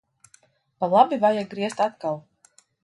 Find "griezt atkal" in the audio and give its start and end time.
1.55-2.23